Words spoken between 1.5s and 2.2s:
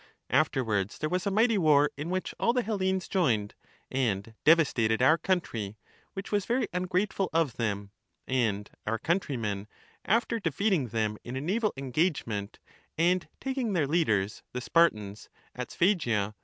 war, in